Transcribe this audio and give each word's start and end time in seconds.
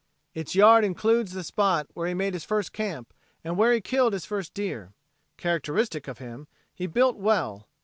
Its 0.33 0.55
yard 0.55 0.83
includes 0.83 1.31
the 1.33 1.43
spot 1.43 1.85
where 1.93 2.07
he 2.07 2.15
made 2.15 2.33
his 2.33 2.43
first 2.43 2.73
camp 2.73 3.13
and 3.43 3.55
where 3.55 3.71
he 3.71 3.79
killed 3.79 4.13
his 4.13 4.25
first 4.25 4.51
deer. 4.55 4.93
Characteristic 5.37 6.07
of 6.07 6.17
him, 6.17 6.47
he 6.73 6.87
built 6.87 7.17
well. 7.17 7.67